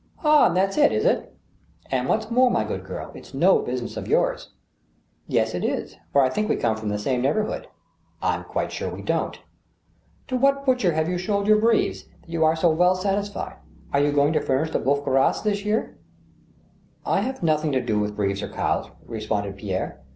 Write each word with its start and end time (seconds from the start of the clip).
"AH, 0.23 0.49
that's 0.49 0.79
it, 0.79 0.91
is 0.91 1.05
it?"" 1.05 1.31
And 1.91 2.07
what's 2.09 2.31
more, 2.31 2.49
my 2.49 2.63
good 2.63 2.83
girl, 2.83 3.11
it's 3.13 3.35
no 3.35 3.59
business 3.59 3.97
of 3.97 4.07
yours!" 4.07 4.49
"Yes, 5.27 5.53
it 5.53 5.63
is, 5.63 5.95
for 6.11 6.23
I 6.23 6.29
think 6.31 6.49
we 6.49 6.55
come 6.55 6.75
from 6.75 6.89
the 6.89 6.97
same 6.97 7.21
neighbor 7.21 7.43
hood."." 7.43 7.67
I'm 8.23 8.43
quite 8.45 8.71
sure 8.71 8.89
we 8.89 9.03
don't."" 9.03 9.37
To 10.29 10.35
what 10.35 10.65
butcher 10.65 10.93
have 10.93 11.07
you 11.07 11.19
sold 11.19 11.45
your 11.45 11.59
beeves, 11.61 12.05
that 12.21 12.29
you 12.31 12.43
are 12.43 12.55
so 12.55 12.71
well 12.71 12.95
satisfied? 12.95 13.57
Are 13.93 13.99
you 13.99 14.11
going 14.11 14.33
to 14.33 14.41
furnish 14.41 14.71
the 14.71 14.79
bcsuf 14.79 15.03
gras 15.03 15.41
this 15.43 15.61
yeai?"" 15.61 15.93
I 17.05 17.21
have 17.21 17.43
nothing 17.43 17.71
to 17.73 17.79
do 17.79 17.99
with 17.99 18.17
beeves 18.17 18.41
or 18.41 18.49
cows," 18.49 18.89
responded 19.05 19.55
Pierre. 19.57 20.01